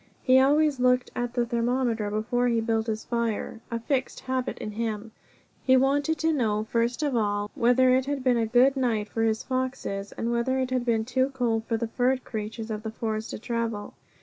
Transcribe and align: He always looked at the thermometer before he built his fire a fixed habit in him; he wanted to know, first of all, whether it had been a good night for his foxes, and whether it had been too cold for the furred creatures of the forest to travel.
He 0.23 0.39
always 0.39 0.79
looked 0.79 1.11
at 1.15 1.35
the 1.35 1.45
thermometer 1.45 2.09
before 2.09 2.47
he 2.47 2.59
built 2.59 2.87
his 2.87 3.05
fire 3.05 3.59
a 3.69 3.79
fixed 3.79 4.21
habit 4.21 4.57
in 4.57 4.71
him; 4.71 5.11
he 5.63 5.77
wanted 5.77 6.17
to 6.17 6.33
know, 6.33 6.63
first 6.71 7.03
of 7.03 7.15
all, 7.15 7.51
whether 7.53 7.95
it 7.95 8.07
had 8.07 8.23
been 8.23 8.37
a 8.37 8.47
good 8.47 8.75
night 8.75 9.09
for 9.09 9.21
his 9.21 9.43
foxes, 9.43 10.11
and 10.13 10.31
whether 10.31 10.57
it 10.57 10.71
had 10.71 10.85
been 10.85 11.05
too 11.05 11.29
cold 11.35 11.65
for 11.65 11.77
the 11.77 11.87
furred 11.87 12.23
creatures 12.23 12.71
of 12.71 12.81
the 12.81 12.89
forest 12.89 13.29
to 13.29 13.37
travel. 13.37 13.93